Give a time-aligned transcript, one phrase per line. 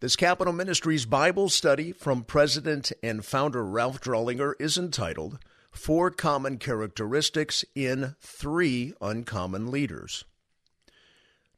[0.00, 5.40] This Capitol Ministries Bible study from President and founder Ralph Drollinger is entitled
[5.72, 10.24] Four Common Characteristics in Three Uncommon Leaders.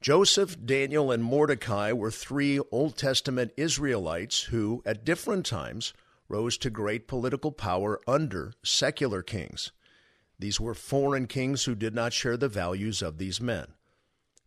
[0.01, 5.93] Joseph, Daniel, and Mordecai were three Old Testament Israelites who, at different times,
[6.27, 9.71] rose to great political power under secular kings.
[10.39, 13.67] These were foreign kings who did not share the values of these men.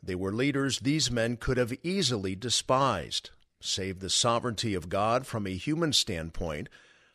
[0.02, 3.30] They were leaders these men could have easily despised,
[3.66, 6.70] save the sovereignty of God from a human standpoint,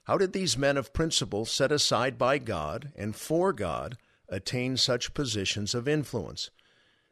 [0.05, 3.99] how did these men of principle set aside by God and for God
[4.29, 6.51] attain such positions of influence?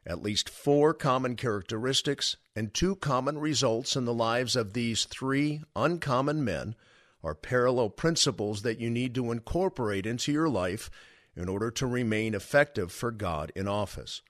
[0.05, 5.61] At least four common characteristics and two common results in the lives of these three
[5.75, 6.75] uncommon men
[7.23, 10.89] are parallel principles that you need to incorporate into your life
[11.35, 14.21] in order to remain effective for God in office.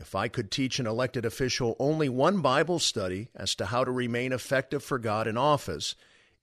[0.00, 3.90] If I could teach an elected official only one Bible study as to how to
[3.90, 5.96] remain effective for God in office,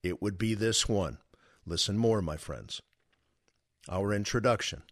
[0.04, 1.20] it would be this one.
[1.66, 2.82] Listen more, my friends.
[3.88, 4.84] Our introduction.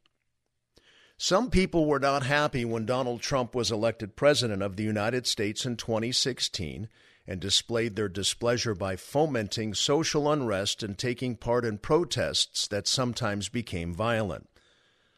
[1.17, 5.65] Some people were not happy when Donald Trump was elected President of the United States
[5.65, 6.87] in 2016
[7.27, 13.49] and displayed their displeasure by fomenting social unrest and taking part in protests that sometimes
[13.49, 14.49] became violent.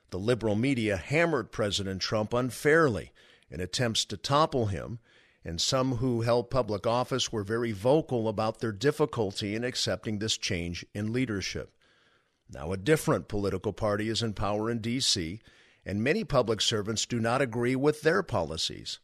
[0.10, 3.12] The liberal media hammered President Trump unfairly
[3.50, 5.00] in attempts to topple him,
[5.44, 10.38] and some who held public office were very vocal about their difficulty in accepting this
[10.38, 11.76] change in leadership.
[12.50, 15.40] Now, a different political party is in power in D.C.,
[15.86, 19.00] and many public servants do not agree with their policies.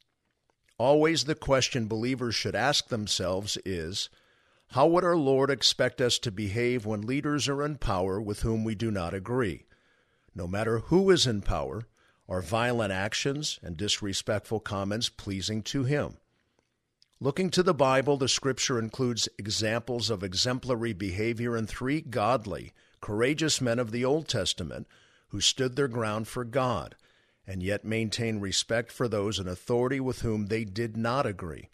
[0.79, 4.09] Always the question believers should ask themselves is
[4.69, 8.63] how would our Lord expect us to behave when leaders are in power with whom
[8.63, 9.65] we do not agree?
[10.33, 11.87] No matter who is in power,
[12.27, 16.17] are violent actions and disrespectful comments pleasing to Him?
[17.19, 23.61] Looking to the Bible, the Scripture includes examples of exemplary behavior in three godly, courageous
[23.61, 24.87] men of the Old Testament
[25.27, 26.95] who stood their ground for God
[27.45, 31.69] and yet maintained respect for those in authority with whom they did not agree.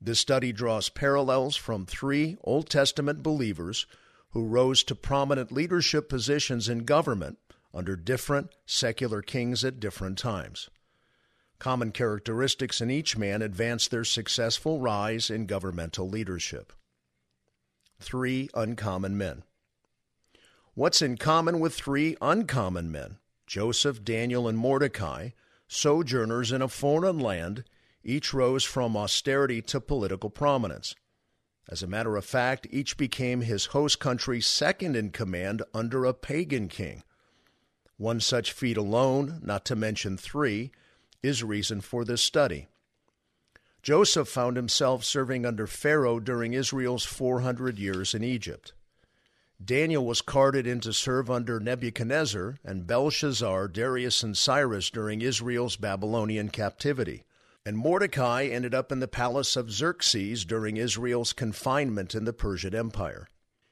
[0.00, 3.86] This study draws parallels from three Old Testament believers
[4.30, 7.38] who rose to prominent leadership positions in government
[7.74, 10.70] under different secular kings at different times.
[11.58, 16.72] Common characteristics in each man advance their successful rise in governmental leadership.
[18.00, 19.42] Three uncommon men.
[20.74, 23.18] What's in common with three uncommon men?
[23.46, 25.30] Joseph, Daniel, and Mordecai,
[25.68, 27.64] sojourners in a foreign land,
[28.02, 30.94] each rose from austerity to political prominence.
[31.68, 36.14] As a matter of fact, each became his host country's second in command under a
[36.14, 37.02] pagan king.
[38.00, 40.70] One such feat alone, not to mention three,
[41.22, 42.68] is reason for this study.
[43.82, 48.72] Joseph found himself serving under Pharaoh during Israel's 400 years in Egypt.
[49.62, 55.76] Daniel was carted in to serve under Nebuchadnezzar and Belshazzar, Darius, and Cyrus during Israel's
[55.76, 57.24] Babylonian captivity.
[57.66, 62.74] And Mordecai ended up in the palace of Xerxes during Israel's confinement in the Persian
[62.74, 63.28] Empire.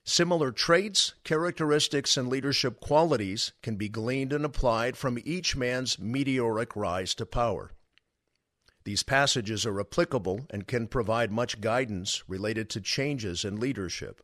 [0.09, 6.75] Similar traits, characteristics, and leadership qualities can be gleaned and applied from each man's meteoric
[6.75, 7.73] rise to power.
[8.85, 14.23] These passages are applicable and can provide much guidance related to changes in leadership.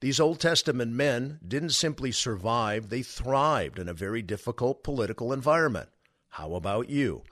[0.00, 5.90] These Old Testament men didn't simply survive, they thrived in a very difficult political environment.
[6.30, 7.22] How about you?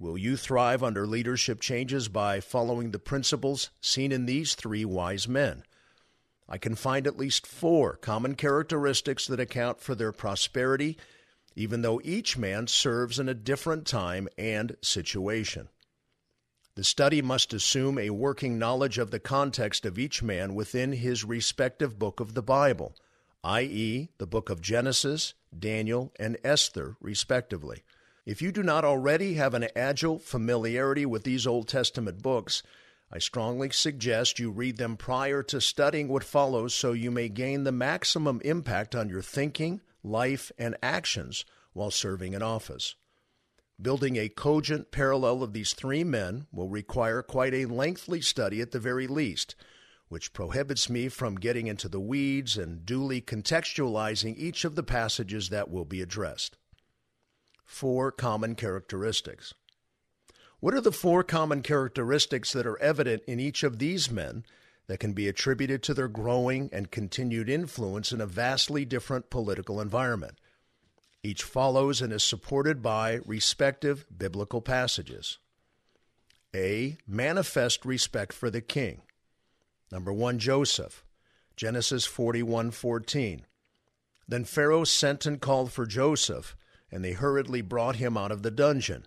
[0.00, 5.28] Will you thrive under leadership changes by following the principles seen in these three wise
[5.28, 5.62] men?
[6.48, 10.98] I can find at least four common characteristics that account for their prosperity,
[11.54, 15.68] even though each man serves in a different time and situation.
[16.74, 21.22] The study must assume a working knowledge of the context of each man within his
[21.22, 22.96] respective book of the Bible,
[23.44, 27.82] i.e., the book of Genesis, Daniel, and Esther, respectively.
[28.24, 32.62] If you do not already have an agile familiarity with these Old Testament books,
[33.14, 37.64] I strongly suggest you read them prior to studying what follows so you may gain
[37.64, 41.44] the maximum impact on your thinking, life, and actions
[41.74, 42.94] while serving in office.
[43.80, 48.70] Building a cogent parallel of these three men will require quite a lengthy study at
[48.70, 49.56] the very least,
[50.08, 55.50] which prohibits me from getting into the weeds and duly contextualizing each of the passages
[55.50, 56.56] that will be addressed.
[57.64, 59.52] Four common characteristics.
[60.62, 64.44] What are the four common characteristics that are evident in each of these men
[64.86, 69.80] that can be attributed to their growing and continued influence in a vastly different political
[69.80, 70.38] environment?
[71.20, 75.38] Each follows and is supported by respective biblical passages.
[76.54, 76.96] A.
[77.08, 79.02] Manifest respect for the king.
[79.90, 81.04] Number 1 Joseph,
[81.56, 83.46] Genesis 41:14.
[84.28, 86.54] Then Pharaoh sent and called for Joseph,
[86.88, 89.06] and they hurriedly brought him out of the dungeon.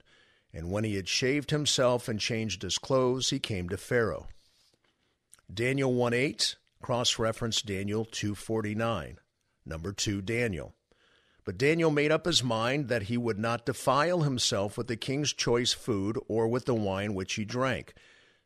[0.56, 4.30] And when he had shaved himself and changed his clothes, he came to Pharaoh.
[5.54, 9.18] Daniel 1:8 cross-reference Daniel 2:49.
[9.66, 10.74] Number 2 Daniel.
[11.44, 15.34] But Daniel made up his mind that he would not defile himself with the king's
[15.34, 17.94] choice food or with the wine which he drank.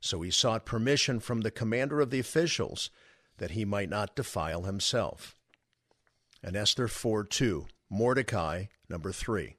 [0.01, 2.89] So he sought permission from the commander of the officials
[3.37, 5.35] that he might not defile himself.
[6.41, 9.58] And Esther 4 2, Mordecai, number 3.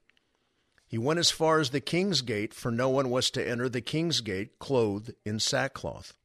[0.91, 3.79] He went as far as the king's gate, for no one was to enter the
[3.79, 6.17] king's gate clothed in sackcloth.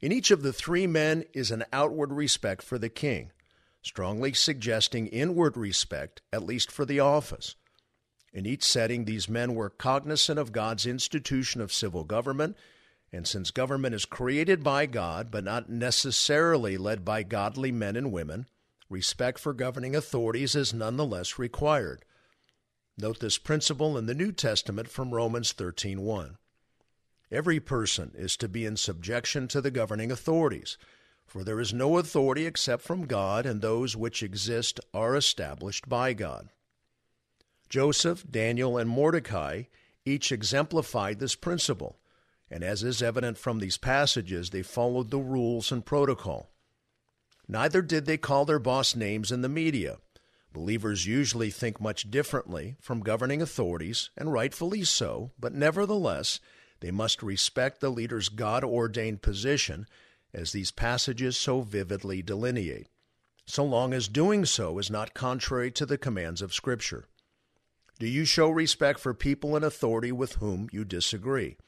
[0.00, 3.32] In each of the three men is an outward respect for the king,
[3.82, 7.56] strongly suggesting inward respect, at least for the office.
[8.32, 12.56] In each setting, these men were cognizant of God's institution of civil government
[13.12, 18.12] and since government is created by God, but not necessarily led by godly men and
[18.12, 18.46] women,
[18.88, 22.04] respect for governing authorities is nonetheless required.
[22.98, 26.38] Note this principle in the New Testament from Romans 13:1.
[27.30, 30.78] Every person is to be in subjection to the governing authorities,
[31.26, 36.12] for there is no authority except from God, and those which exist are established by
[36.12, 36.50] God.
[37.68, 39.64] Joseph, Daniel, and Mordecai
[40.04, 41.98] each exemplified this principle
[42.50, 46.50] and as is evident from these passages, they followed the rules and protocol.
[47.48, 49.98] Neither did they call their boss names in the media.
[50.56, 56.40] Believers usually think much differently from governing authorities, and rightfully so, but nevertheless,
[56.80, 59.86] they must respect the leader's God ordained position,
[60.32, 62.88] as these passages so vividly delineate,
[63.44, 67.04] so long as doing so is not contrary to the commands of Scripture.
[67.98, 71.58] Do you show respect for people in authority with whom you disagree?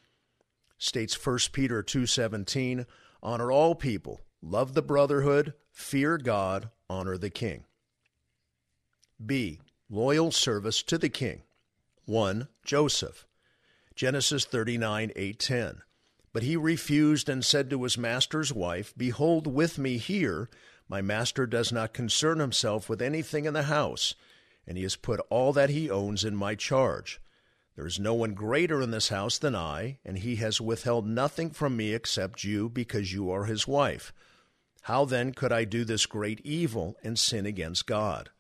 [0.79, 2.87] states 1 Peter 2:17,
[3.23, 7.67] honor all people, love the brotherhood, fear God, honor the king.
[9.25, 9.61] B.
[9.91, 11.43] Loyal service to the king.
[12.05, 12.49] 1.
[12.65, 13.27] Joseph.
[13.95, 15.83] Genesis 39:8-10.
[16.33, 20.49] But he refused and said to his master's wife, Behold, with me here,
[20.89, 24.15] my master does not concern himself with anything in the house,
[24.67, 27.21] and he has put all that he owns in my charge.
[27.75, 31.51] There is no one greater in this house than I, and he has withheld nothing
[31.51, 34.13] from me except you, because you are his wife.
[34.83, 38.31] How then could I do this great evil and sin against God?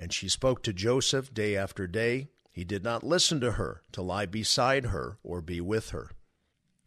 [0.00, 2.30] And she spoke to Joseph day after day.
[2.50, 6.12] He did not listen to her, to lie beside her or be with her.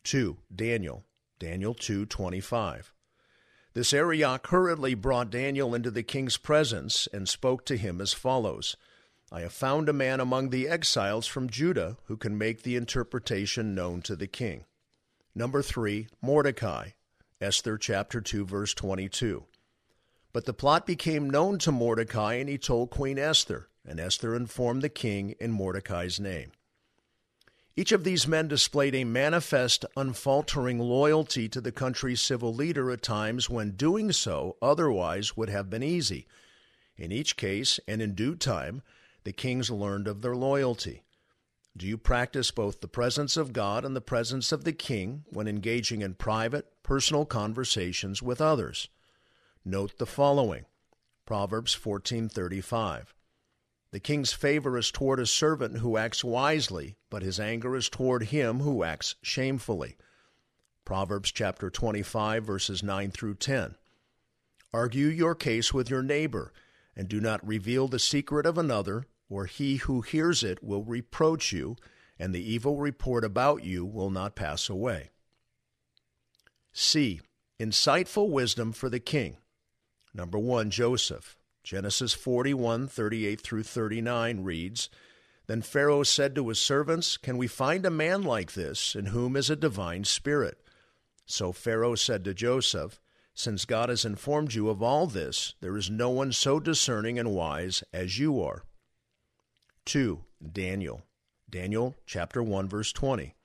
[0.03, 0.39] 2.
[0.53, 1.05] Daniel.
[1.37, 2.91] Daniel 2:25.
[3.75, 8.75] This Arioch hurriedly brought Daniel into the king's presence and spoke to him as follows.
[9.31, 13.75] I have found a man among the exiles from Judah who can make the interpretation
[13.75, 14.65] known to the king.
[15.35, 16.89] Number three, Mordecai.
[17.39, 19.45] Esther chapter 2, verse 22.
[20.33, 24.81] But the plot became known to Mordecai, and he told Queen Esther, and Esther informed
[24.81, 26.51] the king in Mordecai's name.
[27.75, 33.01] Each of these men displayed a manifest, unfaltering loyalty to the country's civil leader at
[33.01, 36.27] times when doing so otherwise would have been easy.
[36.97, 38.81] In each case, and in due time,
[39.23, 41.03] the kings learned of their loyalty.
[41.75, 45.47] Do you practice both the presence of God and the presence of the king when
[45.47, 48.87] engaging in private, personal conversations with others?
[49.65, 50.65] Note the following
[51.25, 53.13] Proverbs 14:35.
[53.91, 58.23] The king's favor is toward a servant who acts wisely, but his anger is toward
[58.23, 59.95] him who acts shamefully.
[60.83, 63.75] Proverbs chapter 25 verses 9 through 10.
[64.73, 66.51] Argue your case with your neighbor,
[66.93, 71.53] and do not reveal the secret of another or he who hears it will reproach
[71.53, 71.77] you,
[72.19, 75.11] and the evil report about you will not pass away.
[76.73, 77.21] C.
[77.61, 79.37] Insightful wisdom for the king.
[80.13, 81.37] Number 1, Joseph.
[81.63, 84.89] Genesis 41, 38 through 39 reads,
[85.47, 89.35] Then Pharaoh said to his servants, Can we find a man like this, in whom
[89.35, 90.59] is a divine spirit?
[91.25, 92.99] So Pharaoh said to Joseph,
[93.33, 97.31] Since God has informed you of all this, there is no one so discerning and
[97.31, 98.63] wise as you are.
[99.85, 100.23] 2.
[100.51, 101.03] Daniel.
[101.49, 103.35] Daniel chapter 1 verse 20.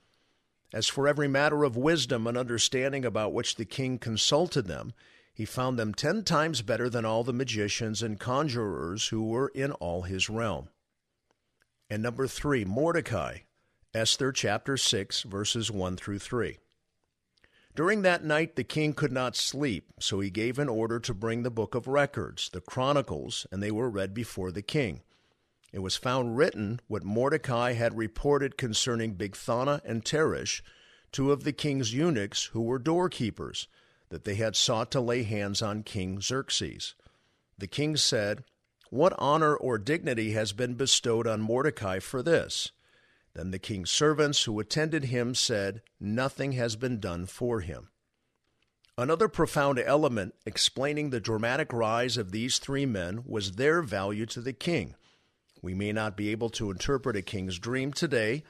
[0.73, 4.93] As for every matter of wisdom and understanding about which the king consulted them,
[5.39, 9.71] he found them ten times better than all the magicians and conjurers who were in
[9.71, 10.69] all his realm.
[11.89, 13.39] And number 3, Mordecai.
[13.95, 16.59] Esther chapter 6 verses 1 through 3.
[17.77, 21.45] During that night the king could not sleep, so he gave an order to bring
[21.45, 25.03] the book of records, the chronicles, and they were read before the king.
[25.73, 30.63] It was found written what Mordecai had reported concerning Bigthana and Teresh,
[31.13, 33.69] two of the king's eunuchs who were doorkeepers,
[34.11, 36.95] that they had sought to lay hands on King Xerxes.
[37.59, 38.45] The king said,
[38.91, 42.73] What honor or dignity has been bestowed on Mordecai for this?
[43.35, 47.91] Then the king's servants who attended him said, Nothing has been done for him.
[48.97, 54.41] Another profound element explaining the dramatic rise of these three men was their value to
[54.41, 54.97] the king.
[55.63, 58.43] We may not be able to interpret a king's dream today,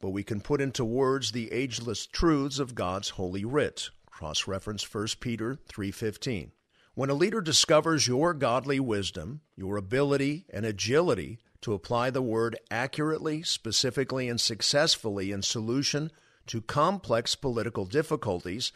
[0.00, 3.90] but we can put into words the ageless truths of God's holy writ.
[4.20, 6.52] Cross reference 1 Peter 3:15.
[6.92, 12.58] When a leader discovers your godly wisdom, your ability and agility to apply the word
[12.70, 16.10] accurately, specifically, and successfully in solution
[16.48, 18.72] to complex political difficulties,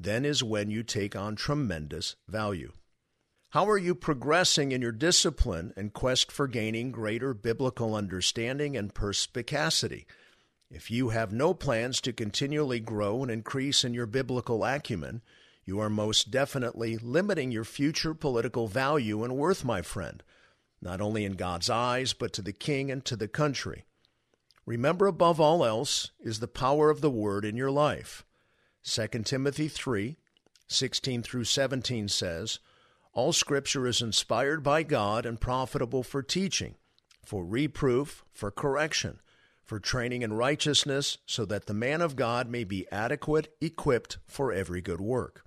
[0.00, 2.72] then is when you take on tremendous value.
[3.50, 8.92] How are you progressing in your discipline and quest for gaining greater biblical understanding and
[8.92, 10.08] perspicacity?
[10.70, 15.20] If you have no plans to continually grow and increase in your biblical acumen,
[15.64, 20.22] you are most definitely limiting your future political value and worth, my friend,
[20.80, 23.84] not only in God's eyes, but to the king and to the country.
[24.64, 28.24] Remember above all else is the power of the word in your life.
[28.84, 30.18] 2 Timothy 3
[30.68, 32.60] 16 through 17 says,
[33.12, 36.76] All scripture is inspired by God and profitable for teaching,
[37.24, 39.18] for reproof, for correction
[39.70, 44.52] for training in righteousness, so that the man of God may be adequate, equipped for
[44.52, 45.44] every good work.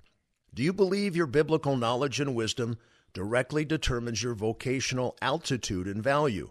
[0.54, 2.78] Do you believe your biblical knowledge and wisdom
[3.12, 6.48] directly determines your vocational altitude and value?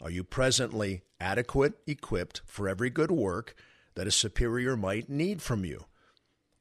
[0.00, 3.56] Are you presently adequate, equipped for every good work
[3.96, 5.86] that a superior might need from you?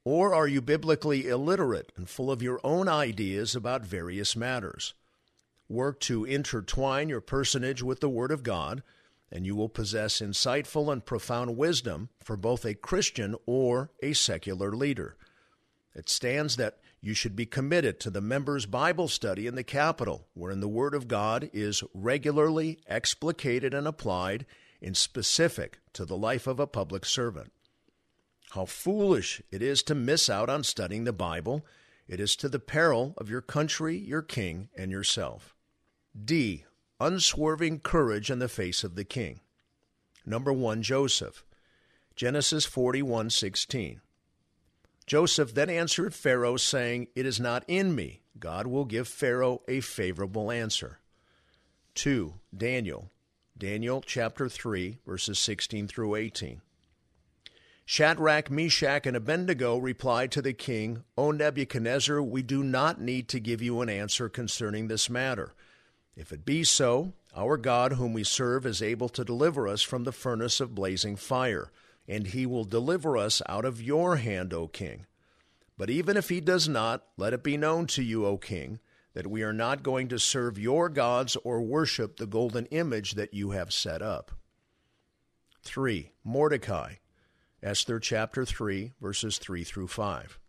[0.04, 4.96] Or are you biblically illiterate and full of your own ideas about various matters?
[5.70, 8.82] Work to intertwine your personage with the Word of God
[9.34, 14.72] and you will possess insightful and profound wisdom for both a Christian or a secular
[14.72, 15.18] leader.
[15.96, 20.28] It stands that you should be committed to the members' Bible study in the Capitol,
[20.36, 24.46] wherein the Word of God is regularly explicated and applied
[24.82, 27.52] in specific to the life of a public servant.
[28.52, 31.66] How foolish it is to miss out on studying the Bible.
[32.08, 35.56] It is to the peril of your country, your king, and yourself.
[36.24, 36.66] D
[37.00, 39.40] unswerving courage in the face of the king.
[40.26, 41.44] Number 1 Joseph.
[42.16, 44.02] Genesis 41:16.
[45.06, 48.22] Joseph then answered Pharaoh saying, "It is not in me.
[48.40, 51.00] God will give Pharaoh a favorable answer."
[51.96, 52.40] 2.
[52.56, 53.12] Daniel.
[53.58, 56.62] Daniel chapter 3 verses 16 through 18.
[57.86, 63.42] Shadrach, Meshach, and Abednego replied to the king, O Nebuchadnezzar, we do not need to
[63.42, 65.54] give you an answer concerning this matter.
[66.16, 70.04] If it be so, our God, whom we serve, is able to deliver us from
[70.04, 71.72] the furnace of blazing fire,
[72.08, 75.06] and he will deliver us out of your hand, O king.
[75.78, 78.80] But even if he does not, let it be known to you, O king,
[79.14, 83.34] that we are not going to serve your gods or worship the golden image that
[83.34, 84.32] you have set up.
[85.64, 86.12] 3.
[86.24, 86.96] Mordecai.
[87.62, 90.40] Esther chapter 3, verses 3 through 5.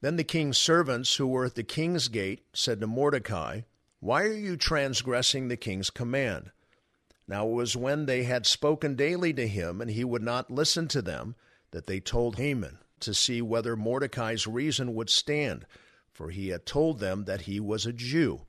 [0.00, 3.62] Then the king's servants who were at the king's gate said to Mordecai,
[4.00, 6.50] why are you transgressing the king's command?
[7.26, 10.88] Now it was when they had spoken daily to him, and he would not listen
[10.88, 11.34] to them,
[11.72, 15.66] that they told Haman to see whether Mordecai's reason would stand,
[16.12, 18.42] for he had told them that he was a Jew.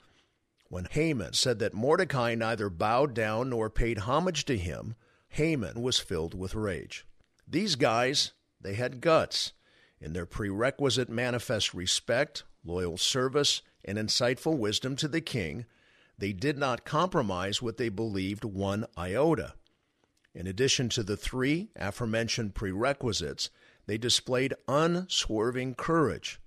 [0.70, 4.96] When Haman said that Mordecai neither bowed down nor paid homage to him,
[5.30, 7.06] Haman was filled with rage.
[7.48, 9.54] These guys, they had guts.
[10.00, 15.66] In their prerequisite manifest respect, loyal service, and insightful wisdom to the king,
[16.18, 19.54] they did not compromise what they believed one iota.
[20.36, 23.50] In addition to the three aforementioned prerequisites,
[23.88, 26.40] they displayed unswerving courage.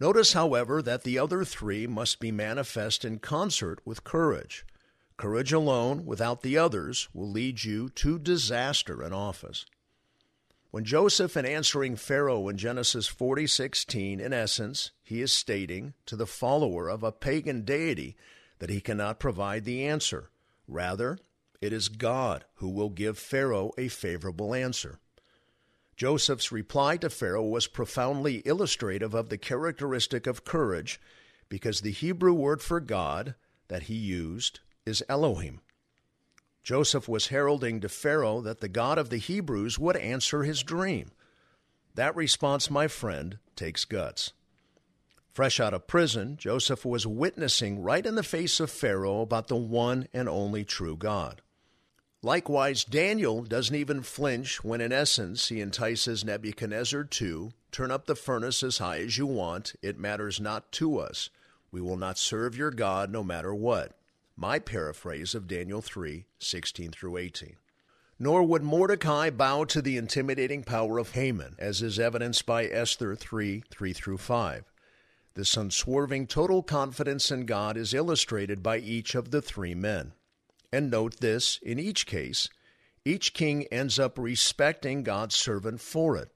[0.00, 4.64] Notice, however, that the other three must be manifest in concert with courage.
[5.18, 9.66] Courage alone, without the others, will lead you to disaster in office.
[10.70, 16.26] When Joseph, in answering Pharaoh in Genesis 40:16, in essence, he is stating to the
[16.26, 18.16] follower of a pagan deity
[18.60, 20.30] that he cannot provide the answer.
[20.68, 21.18] Rather,
[21.60, 25.00] it is God who will give Pharaoh a favorable answer.
[25.96, 31.00] Joseph's reply to Pharaoh was profoundly illustrative of the characteristic of courage
[31.48, 33.34] because the Hebrew word for God
[33.68, 35.60] that he used is Elohim.
[36.62, 41.10] Joseph was heralding to Pharaoh that the God of the Hebrews would answer his dream.
[41.94, 44.32] That response, my friend, takes guts.
[45.32, 49.56] Fresh out of prison, Joseph was witnessing right in the face of Pharaoh about the
[49.56, 51.40] one and only true God.
[52.22, 58.16] Likewise, Daniel doesn't even flinch when, in essence, he entices Nebuchadnezzar to Turn up the
[58.16, 59.74] furnace as high as you want.
[59.80, 61.30] It matters not to us.
[61.70, 63.96] We will not serve your God no matter what.
[64.40, 67.56] My paraphrase of Daniel 3 16 through 18.
[68.18, 73.14] Nor would Mordecai bow to the intimidating power of Haman, as is evidenced by Esther
[73.14, 74.64] 3 3 through 5.
[75.34, 80.14] This unswerving total confidence in God is illustrated by each of the three men.
[80.72, 82.48] And note this in each case,
[83.04, 86.30] each king ends up respecting God's servant for it.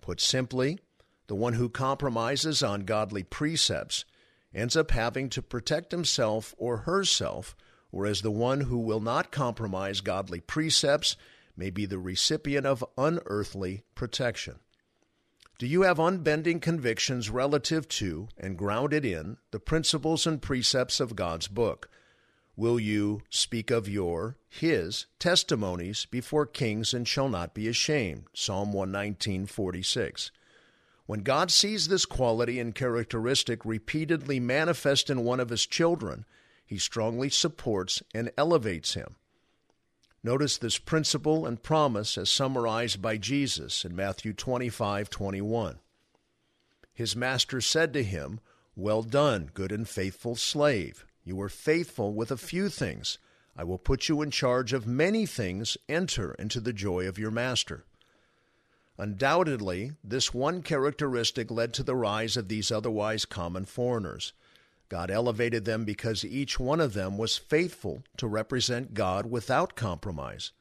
[0.00, 0.80] Put simply,
[1.28, 4.04] the one who compromises on godly precepts
[4.56, 7.54] ends up having to protect himself or herself,
[7.90, 11.16] whereas the one who will not compromise godly precepts
[11.56, 14.58] may be the recipient of unearthly protection.
[15.58, 21.16] Do you have unbending convictions relative to and grounded in the principles and precepts of
[21.16, 21.88] God's book?
[22.56, 28.24] Will you speak of your, his, testimonies before kings and shall not be ashamed?
[28.34, 30.30] Psalm 119:46.
[31.06, 36.26] When God sees this quality and characteristic repeatedly manifest in one of his children,
[36.66, 39.14] he strongly supports and elevates him.
[40.24, 45.78] Notice this principle and promise as summarized by Jesus in Matthew 25:21.
[46.92, 48.40] His master said to him,
[48.74, 51.06] "Well done, good and faithful slave.
[51.22, 53.18] You were faithful with a few things.
[53.54, 55.76] I will put you in charge of many things.
[55.88, 57.85] Enter into the joy of your master."
[58.98, 64.32] Undoubtedly, this one characteristic led to the rise of these otherwise common foreigners.
[64.88, 70.52] God elevated them because each one of them was faithful to represent God without compromise.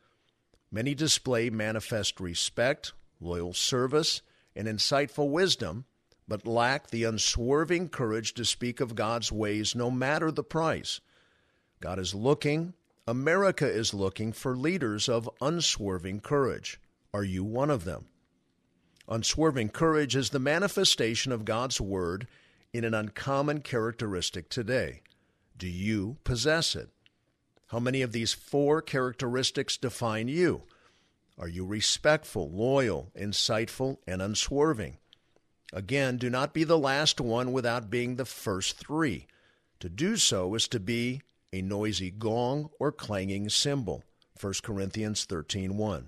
[0.69, 4.21] Many display manifest respect, loyal service,
[4.55, 5.85] and insightful wisdom,
[6.27, 10.99] but lack the unswerving courage to speak of God's ways no matter the price.
[11.79, 12.73] God is looking,
[13.07, 16.81] America is looking for leaders of unswerving courage.
[17.13, 18.07] Are you one of them?
[19.07, 22.27] Unswerving courage is the manifestation of God's Word
[22.73, 25.01] in an uncommon characteristic today.
[25.57, 26.89] Do you possess it?
[27.67, 30.63] How many of these four characteristics define you?
[31.37, 34.97] Are you respectful, loyal, insightful, and unswerving?
[35.73, 39.27] Again, do not be the last one without being the first three.
[39.81, 44.03] To do so is to be a noisy gong or clanging cymbal.
[44.39, 46.07] 1 Corinthians 13:1.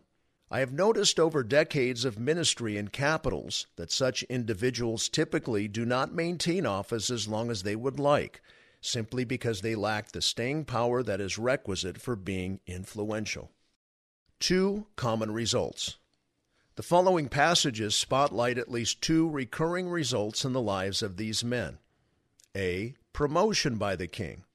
[0.50, 6.14] I have noticed over decades of ministry in capitals that such individuals typically do not
[6.14, 8.42] maintain office as long as they would like,
[8.80, 13.52] simply because they lack the staying power that is requisite for being influential.
[14.40, 15.98] Two common results.
[16.76, 21.80] The following passages spotlight at least two recurring results in the lives of these men.
[22.56, 22.96] A.
[23.12, 24.46] Promotion by the king.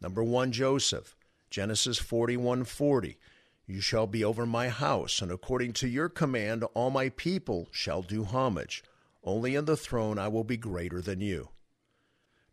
[0.00, 1.16] Number 1 Joseph,
[1.50, 2.66] Genesis 41:40.
[2.66, 3.18] 40.
[3.66, 8.02] You shall be over my house, and according to your command all my people shall
[8.02, 8.82] do homage.
[9.22, 11.48] Only in the throne I will be greater than you.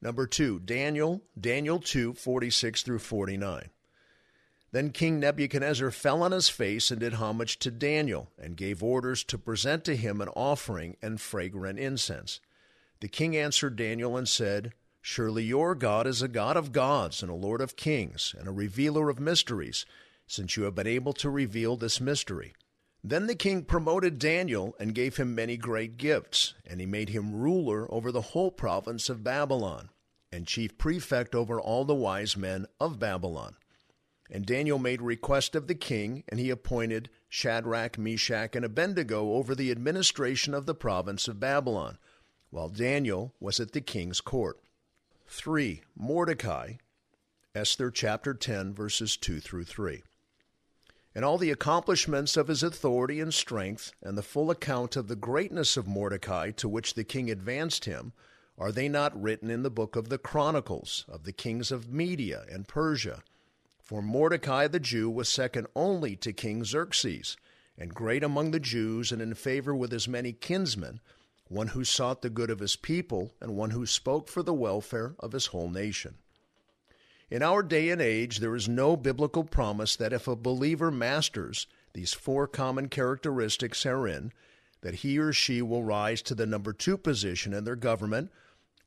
[0.02, 3.70] Number two, Daniel, Daniel 2, 46 through 49.
[4.72, 9.24] Then King Nebuchadnezzar fell on his face and did homage to Daniel, and gave orders
[9.26, 12.40] to present to him an offering and fragrant incense.
[13.02, 17.30] The king answered Daniel and said, Surely your God is a God of gods and
[17.30, 19.86] a Lord of kings, and a revealer of mysteries
[20.32, 22.54] since you have been able to reveal this mystery.
[23.04, 27.36] Then the king promoted Daniel and gave him many great gifts, and he made him
[27.36, 29.90] ruler over the whole province of Babylon,
[30.32, 33.58] and chief prefect over all the wise men of Babylon.
[34.30, 39.54] And Daniel made request of the king, and he appointed Shadrach, Meshach, and Abednego over
[39.54, 41.98] the administration of the province of Babylon,
[42.52, 44.62] while Daniel was at the king's court.
[45.28, 45.82] 3.
[45.98, 46.76] Mordecai,
[47.54, 50.04] Esther chapter 10, verses 2 through 3
[51.14, 55.16] and all the accomplishments of his authority and strength, and the full account of the
[55.16, 58.14] greatness of Mordecai to which the king advanced him,
[58.58, 62.46] are they not written in the book of the Chronicles of the kings of Media
[62.50, 63.24] and Persia?
[63.82, 67.36] For Mordecai the Jew was second only to King Xerxes,
[67.78, 71.02] and great among the Jews, and in favor with his many kinsmen,
[71.48, 75.16] one who sought the good of his people, and one who spoke for the welfare
[75.20, 76.20] of his whole nation.
[77.32, 81.66] In our day and age, there is no biblical promise that if a believer masters
[81.94, 84.34] these four common characteristics herein,
[84.82, 88.32] that he or she will rise to the number two position in their government,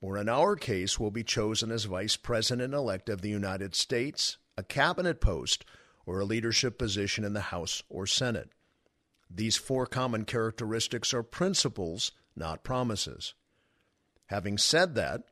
[0.01, 4.37] or in our case, will be chosen as vice president elect of the United States,
[4.59, 5.65] a cabinet post,
[6.05, 8.51] or a leadership position in the House or Senate.
[9.31, 13.33] These four common characteristics are principles, not promises.
[14.27, 15.23] Having said that,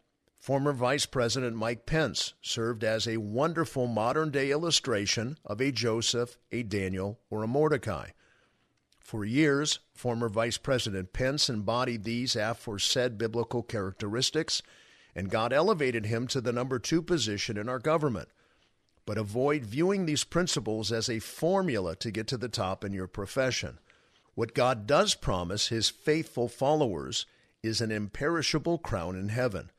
[0.43, 6.37] Former Vice President Mike Pence served as a wonderful modern day illustration of a Joseph,
[6.51, 8.09] a Daniel, or a Mordecai.
[8.99, 14.63] For years, former Vice President Pence embodied these aforesaid biblical characteristics,
[15.15, 18.29] and God elevated him to the number two position in our government.
[19.07, 23.07] But avoid viewing these principles as a formula to get to the top in your
[23.07, 23.79] profession.
[24.35, 27.27] What God does promise his faithful followers
[27.63, 29.71] is an imperishable crown in heaven.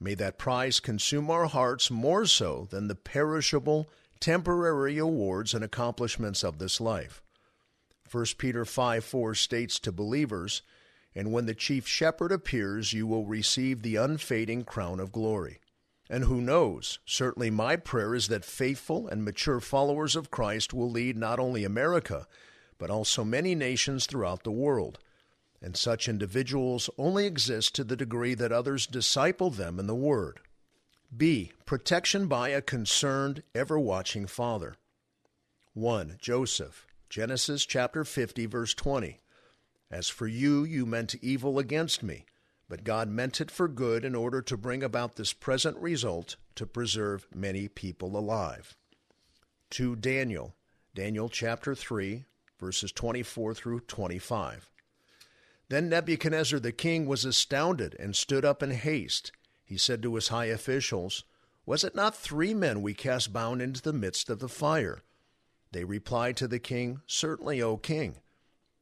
[0.00, 3.88] May that prize consume our hearts more so than the perishable,
[4.20, 7.22] temporary awards and accomplishments of this life.
[8.10, 10.62] 1 Peter 5 4 states to believers,
[11.14, 15.58] And when the chief shepherd appears, you will receive the unfading crown of glory.
[16.08, 17.00] And who knows?
[17.04, 21.64] Certainly, my prayer is that faithful and mature followers of Christ will lead not only
[21.64, 22.26] America,
[22.78, 25.00] but also many nations throughout the world
[25.60, 30.40] and such individuals only exist to the degree that others disciple them in the Word.
[31.16, 31.52] B.
[31.64, 34.76] Protection by a concerned, ever watching Father.
[35.74, 36.16] 1.
[36.20, 39.20] Joseph, Genesis chapter 50, verse 20.
[39.90, 42.26] As for you, you meant evil against me,
[42.68, 46.66] but God meant it for good in order to bring about this present result to
[46.66, 48.76] preserve many people alive.
[49.70, 49.96] 2.
[49.96, 50.54] Daniel,
[50.94, 52.24] Daniel chapter 3,
[52.60, 54.68] verses 24 through 25.
[55.68, 59.32] Then Nebuchadnezzar the king was astounded and stood up in haste.
[59.64, 61.24] He said to his high officials,
[61.66, 65.02] Was it not three men we cast bound into the midst of the fire?
[65.72, 68.16] They replied to the king, Certainly, O king.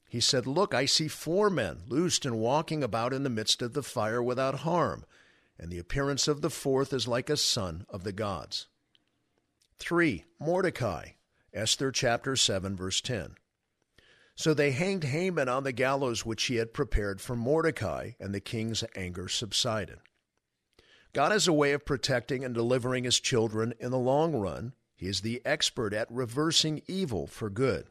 [0.08, 3.72] He said, Look, I see four men loosed and walking about in the midst of
[3.72, 5.04] the fire without harm,
[5.58, 8.68] and the appearance of the fourth is like a son of the gods.
[9.78, 10.24] 3.
[10.38, 11.10] Mordecai,
[11.52, 13.34] Esther chapter 7, verse 10.
[14.36, 18.40] So they hanged Haman on the gallows which he had prepared for Mordecai, and the
[18.40, 19.98] king's anger subsided.
[21.14, 24.74] God has a way of protecting and delivering his children in the long run.
[24.94, 27.86] He is the expert at reversing evil for good.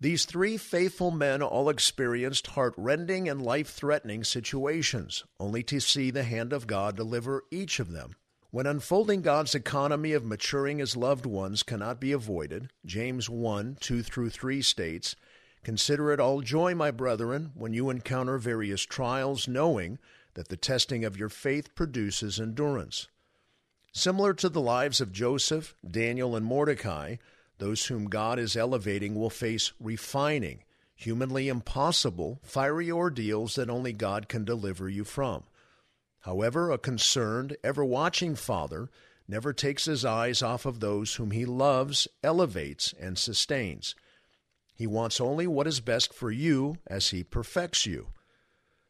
[0.00, 6.12] These three faithful men all experienced heart rending and life threatening situations, only to see
[6.12, 8.14] the hand of God deliver each of them.
[8.52, 14.02] When unfolding God's economy of maturing his loved ones cannot be avoided, James 1 2
[14.04, 15.16] through 3 states,
[15.64, 19.98] Consider it all joy, my brethren, when you encounter various trials, knowing
[20.34, 23.08] that the testing of your faith produces endurance.
[23.90, 27.16] Similar to the lives of Joseph, Daniel, and Mordecai,
[27.58, 34.28] those whom God is elevating will face refining, humanly impossible, fiery ordeals that only God
[34.28, 35.44] can deliver you from.
[36.20, 38.90] However, a concerned, ever watching Father
[39.26, 43.94] never takes his eyes off of those whom he loves, elevates, and sustains.
[44.74, 48.08] He wants only what is best for you as He perfects you.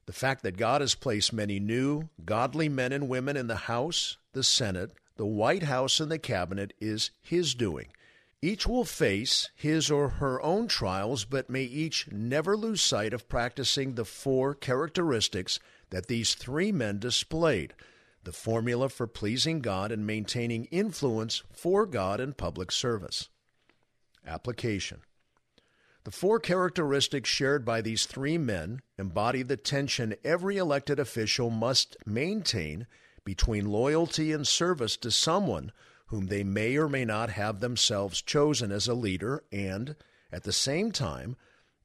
[0.06, 4.16] The fact that God has placed many new, godly men and women in the House,
[4.32, 7.88] the Senate, the White House, and the Cabinet is His doing.
[8.44, 13.26] Each will face his or her own trials, but may each never lose sight of
[13.26, 17.72] practicing the four characteristics that these three men displayed
[18.22, 23.30] the formula for pleasing God and maintaining influence for God in public service.
[24.26, 25.00] Application
[26.04, 31.96] the four characteristics shared by these three men embody the tension every elected official must
[32.04, 32.86] maintain
[33.24, 35.72] between loyalty and service to someone
[36.08, 39.96] whom they may or may not have themselves chosen as a leader and,
[40.30, 41.36] at the same time,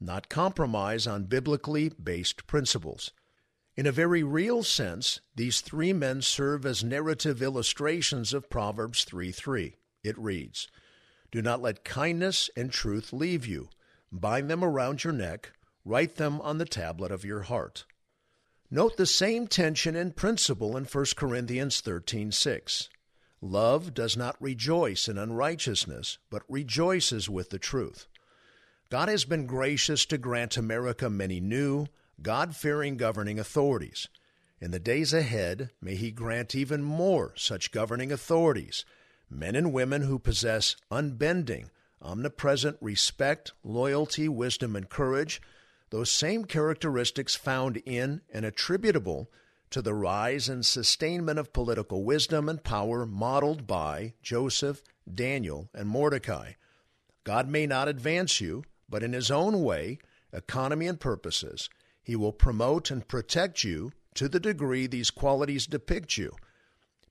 [0.02, 3.12] not compromise on biblically based principles.
[3.78, 9.32] In a very real sense, these three men serve as narrative illustrations of Proverbs 3
[9.32, 9.78] 3.
[10.04, 10.68] It reads,
[11.32, 13.70] Do not let kindness and truth leave you
[14.12, 15.52] bind them around your neck,
[15.86, 17.86] write them on the tablet of your heart.
[18.72, 22.90] Note the same tension and principle in 1 Corinthians 13:6.
[23.42, 28.08] Love does not rejoice in unrighteousness, but rejoices with the truth.
[28.90, 31.88] God has been gracious to grant America many new,
[32.22, 34.08] God fearing governing authorities.
[34.60, 38.84] In the days ahead, may He grant even more such governing authorities,
[39.30, 45.42] men and women who possess unbending, omnipresent respect, loyalty, wisdom, and courage,
[45.90, 49.30] those same characteristics found in and attributable
[49.72, 54.82] to the rise and sustainment of political wisdom and power modeled by Joseph,
[55.12, 56.54] Daniel, and Mordecai.
[57.24, 60.00] God may not advance you, but in His own way,
[60.34, 61.70] economy, and purposes,
[62.02, 66.36] He will promote and protect you to the degree these qualities depict you.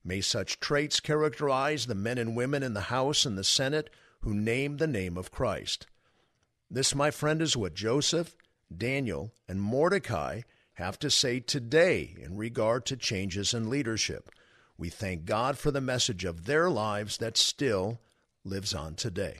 [0.04, 4.34] May such traits characterize the men and women in the House and the Senate who
[4.34, 5.86] name the name of Christ.
[6.70, 8.36] This, my friend, is what Joseph,
[8.76, 10.42] Daniel, and Mordecai
[10.74, 14.30] have to say today in regard to changes in leadership.
[14.76, 18.00] We thank God for the message of their lives that still
[18.44, 19.38] lives on today.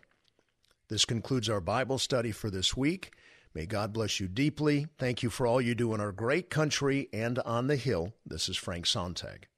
[0.88, 3.12] This concludes our Bible study for this week.
[3.54, 4.86] May God bless you deeply.
[4.98, 8.14] Thank you for all you do in our great country and on the Hill.
[8.26, 9.48] This is Frank Sontag.